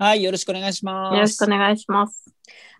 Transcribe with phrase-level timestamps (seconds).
[0.00, 1.14] はい、よろしくお願いします。
[1.14, 2.24] よろしくお願いします。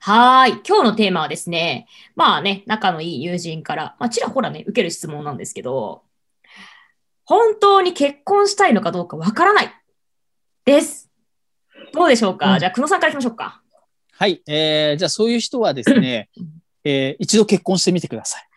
[0.01, 0.52] はい。
[0.66, 6.02] 今日のテーマはですね、まあね、仲のいい友人から、まあ、ちらほらね、受ける質問なんですけど、
[7.27, 9.75] 本当に結婚したいのかどうかわからない
[10.64, 11.11] です。
[11.92, 13.61] どうでしょうか、うん、じゃあ、久野さんからいきましょうか。
[14.12, 14.41] はい。
[14.48, 16.30] えー、じゃあ、そういう人はですね、
[16.84, 18.48] えー、一度結婚してみてください。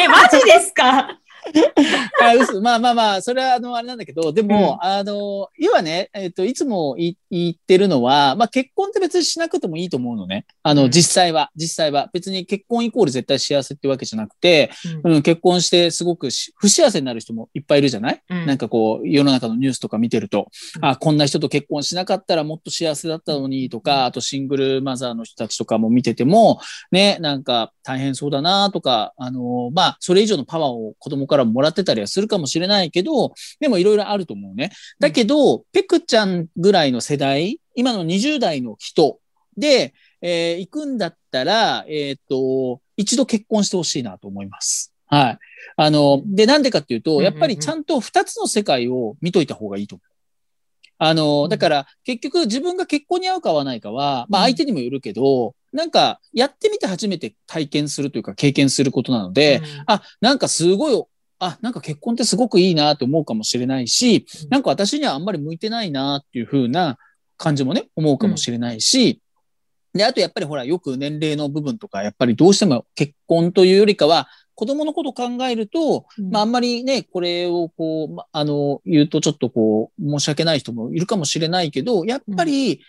[0.04, 1.20] え、マジですか？
[2.20, 2.60] あ嘘。
[2.60, 7.14] まあまあまあ、それはあの、あれなんだけど、でも、うん、あの、要はね、えっ、ー、と、いつも言
[7.50, 10.46] ってるのは、まあ結婚って別にしなくてもいいと思うのね。
[10.62, 12.08] あの、実際は、実際は。
[12.12, 14.70] 別に結婚イコール絶対幸せってわけじゃなくて、
[15.04, 20.48] うん、うん、結婚してすごく不幸せになる人もいっぱいいるじゃない、うん、なんかこう、世の中のニュースとか見てると、
[20.80, 34.70] あ、こんな人と結婚しなかったらもっと幸せだったのにとか、あとシングルマザーの人たちとかも見てても、ね、なんか大変そうだなとか、あの、まあ、それ以上のパワーを子供からもらってたりはするかもしれないけど、でもいろいろあると思うね。
[34.98, 39.20] だけど、うん、ペクちゃんぐらいの世代、今の20代の人
[39.56, 44.92] で、えー、行くんだったら、えっ、ー、と、一度結婚してほしいなと思います。
[45.06, 45.38] はい。
[45.76, 50.08] あの、で、なんでかっていうと、やっぱりちゃんと二つの世界を見といた方がいいと思う。
[50.98, 61.04] あの、だから、結局自分が結婚に合うか合わないかは、まあ相手にもよるけど、なんか、やってみて初めて体験するというか経験することなので、うん、あ、なんかすごい
[61.38, 66.98] あ、なんか結婚ってすごくいいなと思うかもしれないし、なんか私にはあんまり向いてないなっていう風な
[67.36, 69.20] 感じもね、思うかもしれないし、
[69.94, 82.80] で、あとやっぱりほら、よく年齢の部分とか、やっぱりどうしても結婚というよりかは、子供のことを考えると、まああんまりね、これをこう、あの、言うとちょっとこう、申し訳ない人もいるかもしれないけど、やっぱり、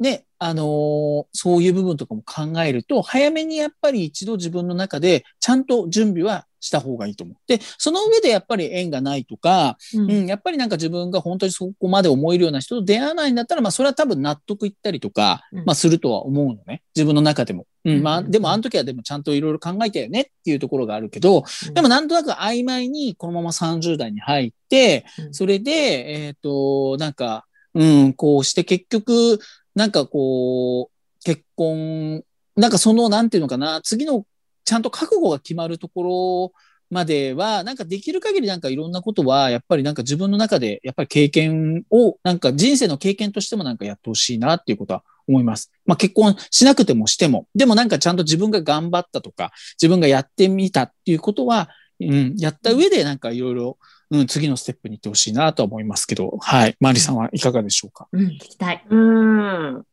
[0.00, 7.36] ね、あのー、そういう部分とかも考えると、早めにやっぱり一度自分の中でちゃんと準備はした方がいいと思う。
[7.46, 16.82] で、その上でやっぱり縁がないとか、うん、うん、やっぱりなんか自分が本当にそこまで思えるような人と出会わないんだったら、まあそれは多分納得いったりとか、うん、まあするとは思うのね。
[16.94, 17.66] 自分の中でも。
[17.84, 21.42] うん、まあでもあの時はでもちゃんといろいろ考えたよねっていうところがあるけど、
[21.74, 27.44] でもなんとなく曖昧にこのまま30代に入って、それで、えっ、ー、と、なんか、
[27.74, 29.40] うん、こうして結局、
[29.74, 32.22] なんかこう、結婚、
[32.56, 34.26] なんかその、なんていうのかな、次の
[34.64, 36.52] ちゃんと覚悟が決まるところ
[36.90, 45.72] までは、なんかできる限りなんかいろんなことは、やっぱりなんか自分の中で、やっぱり経験を、なんか人生の経験としてもなんかやってほしいなっていうことは思います。
[45.86, 53.78] まあ結婚しなくてもしても、でもなんかちゃんと自分が頑張ったとか、自分がやってみたっていうことは、うん、やった上でなんかいろいろ、
[54.10, 56.76] うん、次のステップに行ってほしいなと思いますけど、はい。
[56.80, 58.08] マリさんはいかがでしょうか？
[58.12, 58.84] うん、聞きたい。
[58.90, 59.84] うん。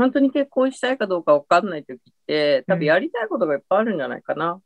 [0.00, 4.62] 本当に結婚したいかどうかわかんない時って、多分やりたいことがいっぱいあるんじゃないかな。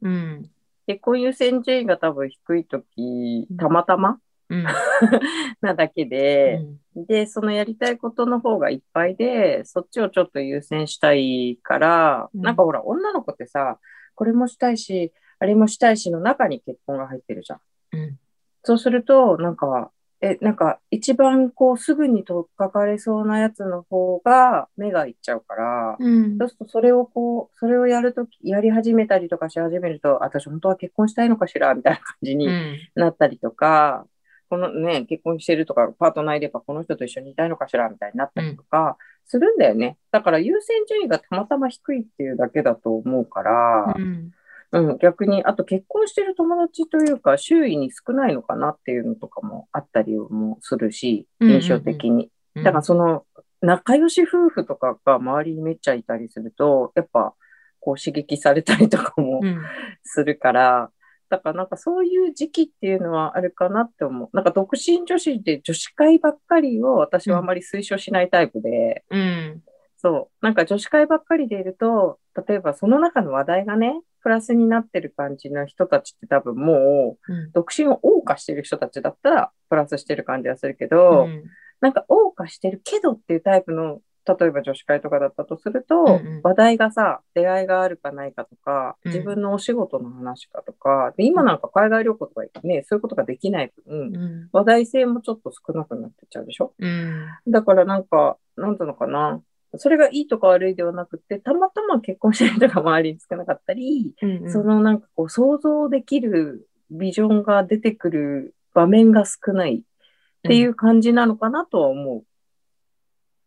[0.00, 0.50] うん。
[0.86, 4.18] 結婚優先順位が多分低い時、たまたま、
[4.48, 4.64] うん、
[5.60, 6.60] なだけで、
[6.94, 13.78] うん、で、そのやりたいことの方がいっぱいで、そっちをちょっと優先したいから、うん、なんかほら、女の子ってさ、
[14.14, 17.60] これもしたいし、あれもしたいしの中に結婚が入ってるじゃん。
[17.92, 18.18] うん、
[18.62, 19.90] そうすると、なんか、
[20.24, 32.48] え、なんか一番こうすぐに取っかかれそうなやつの方が目がいっちゃうから、うん、そうするとそれをこう、それをやるとき、やり始めたりとかし始めると、私本当は結婚したいのかしらみたいな感じに
[32.94, 34.06] なったりとか、
[34.50, 38.96] うん、このね、結婚してるとか、パートナーいればこの人と一緒にいたいのかしらみたいになったりとか
[39.26, 39.98] するんだよね。
[40.12, 44.30] だから優先順位がたまたま低いっていうだけだと思うから、うん
[44.72, 52.30] うん、逆に、あと結婚してる友達というか、周囲に少ないのかなっていうのとかもあったりもするし、印象的に。
[52.54, 53.24] だからその、
[53.60, 57.34] 仲良し夫婦とかが周りにめっちゃいたりすると、やっぱ、
[57.82, 59.40] こう刺激されたりとかも
[60.04, 60.88] するから、うん、
[61.28, 64.30] だからなんかそういう時期っていうのはあるかなって思う。
[64.32, 69.62] なんか独身女子で女子会ばっかりを私はあまり推奨しないタイプで、うん、
[69.98, 70.44] そう。
[70.44, 81.44] なんか女子会ばっかりでいると、例えばその中の話題がね、プラスになってる感じの人たちって多分もう、うん、独身を謳歌してる人たちだったらプラスしてる感じはするけど、うん、
[81.80, 94.48] なんか謳歌してるけどっていうタイプの例えば女子会とかだったとすると、うんうん話題がさ、出会いがあるかないかとか、うん自分のお仕事の話かとか、で今なんか海外旅行とかね、そういうことができない分、うん。
[94.52, 96.72] 話題性もちょっと少なくなってっちゃうでしょ？
[96.78, 97.26] うん。
[97.48, 99.40] だからなんか、なんていうのかな？
[99.76, 109.80] それがいいとか悪いではなくて、たまたま結婚してる人が周りに少なかったり、うんそのなんかこう想像できるビジョンが出てくる場面が少ないっ
[110.42, 112.24] ていう感じなのかなとは思う。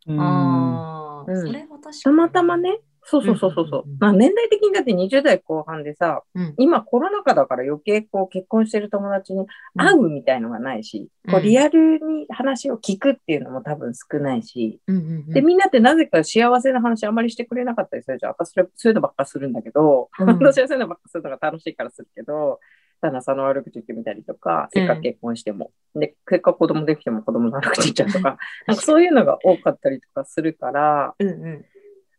[0.08, 2.02] うんああ、うんそれは確かに。
[2.02, 3.68] たまたまね、そうそうそうそう。
[3.70, 3.98] そううんうんうん。
[4.00, 6.54] まあ年代的にだって20代後半でさ、うん。
[6.58, 9.46] 今コロナ禍だから余計こう結婚してる友達に
[9.78, 11.32] 会うみたいのがないし、うん。
[11.32, 15.30] こうリアルに話を聞くっていうのも多分少ないし、うんうんうん。
[15.30, 18.32] で、みんなってなぜか幸せな話あんまりしてくれなかったりするじゃん。
[18.32, 20.28] 私そういうのばっかするんだけど、うん。
[20.28, 22.60] 私はそういうのばっかするのが楽しいからするけど、
[23.02, 28.38] 旦那さんの悪口言ってみたりとか、せっかく結婚しても、で、せっかく子供できても子供の悪口言っちゃうとか、
[28.68, 31.66] なんかそういうのが多かったりとかするから、うんうん。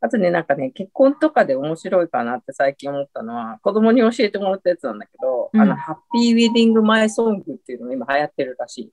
[0.01, 8.93] あとね、なんかね、結婚とかで面白いかなって最近思ったのは、子供に教えてもらったやつなんだけど、うんあの、ハッピーウェディングマイソングっていうのが今流行ってるらしい。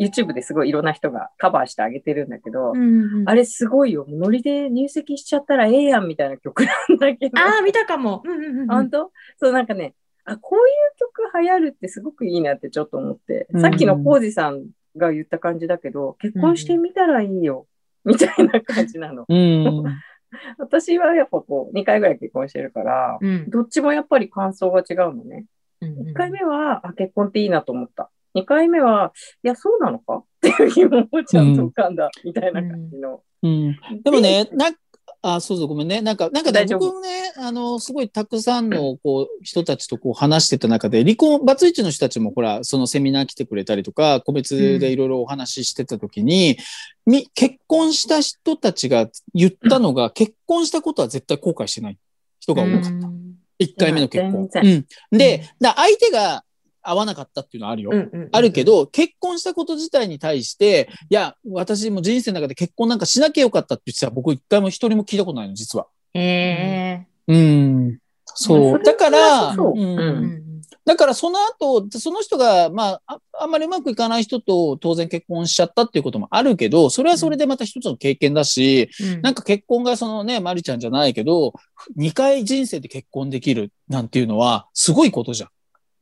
[0.00, 4.06] YouTube ですごいいろんな人がカバーしてあげてるんだけど、うんうんあれすごいよ。
[4.08, 7.36] ノリで入籍しちゃったらええやんみたいな曲なんだけど。
[7.40, 8.22] ああ、見たかも。
[8.24, 8.66] うんうんうんうん。
[8.68, 9.10] 本当？
[9.38, 9.94] そう、なんかね、
[10.24, 14.66] あ、こういう曲流行るってすごくいいなってちょっと思って、うんさっきのコウジさん
[14.96, 17.66] が言った感じだけど、結婚してみたらいいよ。
[18.04, 19.24] みたいな感じなの。
[19.28, 19.84] うん。
[20.58, 23.50] 私はやっぱこう、2回ぐらい結婚してるから、うん。
[23.50, 25.46] どっちもやっぱり感想が違うのね。
[25.80, 28.10] うんうん1回目は、あ、結婚っていいなと思った。
[28.34, 29.12] 2回目は、
[29.44, 30.16] いや、そうなのか？
[30.16, 33.22] っていう疑問もちゃんと浮かんだ、みたいな感じの。
[33.42, 33.76] うん。
[34.02, 34.74] でもね、なん
[35.20, 36.00] あ、そうそう、ごめんね。
[36.00, 46.56] なんか、なんか僕もね、あの、すごいたくさんの、こう、人たちとこう話してた中で、離婚、バツイチの人たちも、ほら、そのセミナー来てくれたりとか、個別でいろいろお話ししてた時に、
[47.04, 51.98] み、結婚した人たちが言ったのが、結婚したことは絶対後悔してない
[52.38, 52.88] 人が多かった。
[52.88, 53.28] うん
[53.58, 54.48] 一回目の結婚。
[54.52, 55.18] 全うん。
[55.18, 56.44] で、だ相手が
[56.88, 57.90] 合わなかったっていうのはあるよ。
[58.32, 65.86] あるけど、結婚したこと自体に対して、いや、私も人生の中で結婚なんかしなきゃよかったって言ってたら僕一回も一人も聞いたことないの、実は。
[66.14, 67.06] へえ。
[67.28, 67.98] うん。
[68.24, 68.82] そう。
[68.82, 70.48] だから、そううん
[70.88, 81.52] だからその後、その人が、まあ、ああんまりうまくいかない人と当然結婚しちゃったっていうこともあるけど、それはそれでまた一つの経験だし、うんなんか結婚がそのね、まりちゃんじゃないけど、
[81.94, 85.50] 二回人生で結婚できるなんていうのは、すごいことじゃん。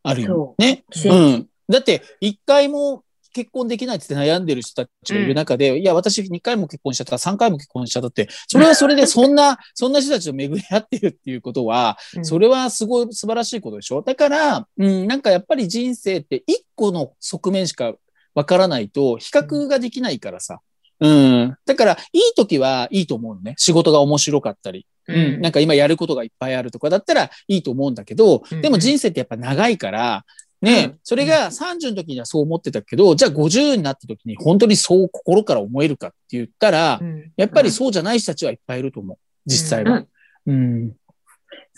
[0.08, 0.62] あるよそ。
[0.62, 0.84] ね。
[1.04, 1.48] うん。
[1.68, 3.02] だって、一回も
[3.34, 14.00] 結婚できないって悩んでる人たちがいる中で、いや、私二回も結婚しちゃった、三回も結婚しちゃったって、それはそれでそんな、そんな人たちと巡り合ってるっていうことは、それはすごい素晴らしいことでしょ？
[14.00, 17.94] だから、うん、なんかやっぱり人生って一個の側面しか
[18.34, 20.60] わからないと比較ができないからさ。
[21.00, 21.56] うん。
[21.66, 23.54] だから、いい時はいいと思うのね。
[23.58, 24.86] 仕事が面白かったり。
[25.08, 25.40] うん。
[25.40, 30.24] なんか今やることがいっぱいあるとかだったらいいと思うんだけど、うんでも人生ってやっぱ長いから、
[30.62, 30.98] ね、うん。
[31.04, 37.32] それが30の時にはそう思ってたけど、じゃあ50になった時に本当にそう心から思えるかって言ったら、うん。
[37.36, 39.18] やっぱりそうじゃない人たちはいっぱいいると思う。
[39.44, 40.04] 実際は。
[40.46, 40.92] うん。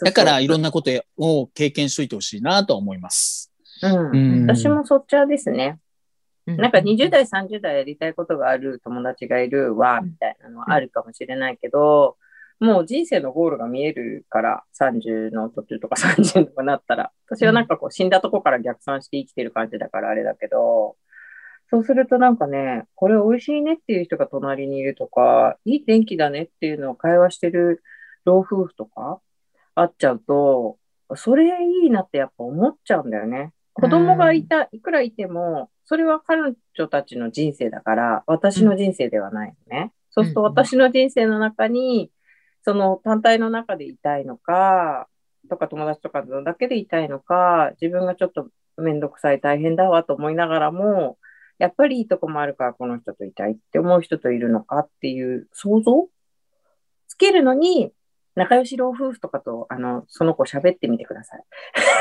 [0.00, 3.52] だからいろんなことを経験しといてほしいなとは思います。
[3.82, 4.16] うん。
[4.16, 4.46] うん。
[4.46, 5.78] 私もそっちはですね。
[6.46, 10.06] うなんか20代、30代やりたいことがある友達がいるわ、うん。
[10.06, 12.16] みたいなのはあるかもしれないけど、
[12.60, 20.96] もう人生のゴールが見えるから、30の途中とか30とかなったら、私はなんかこう死んだとこから逆算して生きてる感じだからあれだけど、
[21.70, 27.82] そうするとなんかね、これ美味しいねっていう人が隣にいるとか、いい天気だねっていうのを会話してる
[28.24, 29.20] 老夫婦とか
[29.74, 30.78] 会っちゃうと、
[31.14, 33.52] それいいなってやっぱ思っちゃうんだよね。
[33.74, 39.92] 子供がいた、いくらいても、それは彼女たちの人生だから、私の人生ではないのね。
[40.10, 42.10] そうするとうん私の人生の中に、
[42.68, 45.08] その単体の中でいたいのか、
[45.48, 51.16] とか友達とかだけでいたいのか、自分がちょっとめんどくさい大変だわと思いながらも、
[51.58, 56.08] やっぱりいいとこもあるからこの人といたいって思う人といるのかっていう想像？
[57.06, 57.90] つけるのに、
[58.34, 61.44] 仲良し老夫婦とかと、あの、その子喋ってみてください。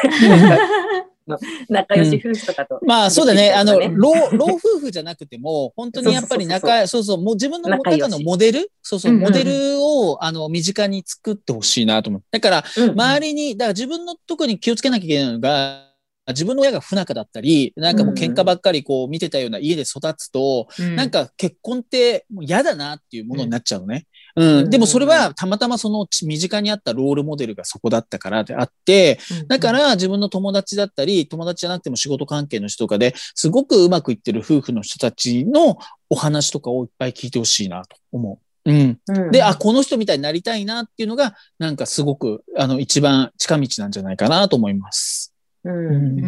[1.69, 2.79] 仲良し夫婦とかと。
[2.85, 3.51] まあそうだね。
[3.51, 8.71] あの、ね老、老夫婦じゃなくても、本当に やっぱり仲、そうそう、もう自分の中のモデル？
[8.81, 12.23] そうそう、うんうんモデルを、あの、身近に作ってほしいなと思う。
[12.31, 12.89] だから、うん。
[12.91, 15.87] 周りに、だから自分の特に気をつけなきゃいけないのが、
[16.29, 24.05] 自分の親が不仲だったり、なんかもう喧嘩ばっかりこう見てたような家で育つと、なんか結婚ってもう嫌だなっていうものになっちゃうのね。
[24.35, 24.57] うん。
[24.59, 35.77] うんでもそれはたまたまその身近にあったロールモデルがそこだったからであって、だか、ら自分の友達だったり、友達じゃなくても仕事関係の人とかですごくうまくいってる夫婦の人たちの
[36.09, 38.71] お話とかをいっぱい聞いてほしいなと思う。
[38.71, 38.99] うん。
[39.07, 45.33] うんで、あ、この人みたいになりたいなっていうのが、なんかすごく、あの、一番近道なんじゃないかなと思います。
[45.63, 45.69] う。
[45.69, 46.27] うんんう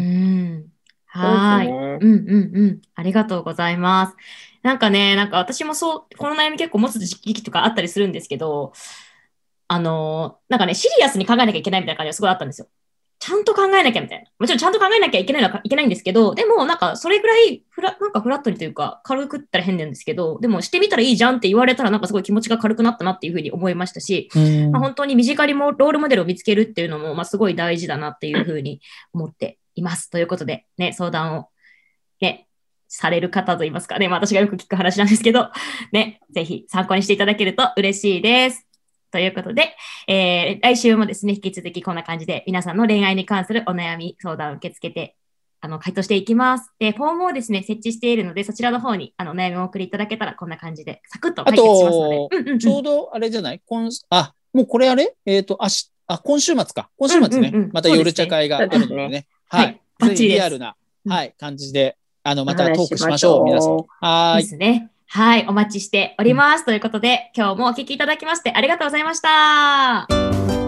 [0.60, 0.74] ん。
[1.06, 1.80] はーい。
[1.80, 2.82] そうんうんうん。
[2.96, 4.16] ありがとうございます。
[4.62, 8.74] なんかね、なんか私もそう、この悩み結構持つ時期とかあったりするんですけど、
[9.68, 12.70] あのーなんかね、シリアスに考えなきゃいけないみたいな感じがすごいあったんですよ。
[13.20, 14.26] ちゃんと考えなきゃみたいな。
[14.40, 28.80] もちろんちゃんと考えなきゃいけないのはいけないんですけど、でもなんかそれぐらいフラ、なんかフラットにというか軽くったら変なんですけど、でもしてみたらいいじゃんって言われたらなんかすごい気持ちが軽くなったなっていうふうに思いましたし、うんまあ、本当に身近にもロールモデルを見つけるっていうのも、まあ、すごい大事だなっていうふうに
[29.14, 30.10] 思っています。
[30.10, 31.50] ということで、ね、相談を、
[32.22, 32.48] ね、
[32.88, 35.50] される方といいますかね、まあ、私がよく聞く話なんですけど、
[35.92, 38.69] ね、ぜひ参考にしていただけると嬉しいです。
[39.12, 39.76] ということで、
[40.08, 45.16] えー来週もですね、引き続きこんな感じで皆さんの恋愛に関するお悩み、相談を受け付けて、
[45.62, 46.72] あの、回答していきます。
[46.80, 52.16] で、フォームをですね、設置しているので、そちらの方に、あの、お悩みをお送りいただけたら、こんな感じで、サクッと解決しますので。
[52.16, 53.62] あとうんうんうんちょうどあれじゃない？
[53.66, 55.16] 今あ、もうこれあれ？
[55.26, 56.90] えっ、と、あし、あ、今週末か。
[56.98, 57.50] 今週末ね。
[57.50, 59.28] うんうんうんまた夜茶会があるのでね。
[59.50, 59.82] はいはい。
[60.00, 60.76] バッチリアルな、
[61.06, 63.44] うんはい、感じで、あの、まおたトークしましょう。
[63.44, 63.76] 皆さん。
[64.00, 64.44] はーい。
[64.44, 64.92] ですね。
[65.12, 66.66] はい、お待ちしております。
[66.66, 70.59] ということで、今日もお聞きいただきましてありがとうございました。